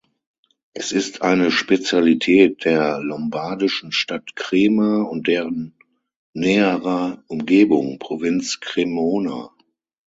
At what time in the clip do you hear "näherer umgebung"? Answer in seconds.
6.33-7.99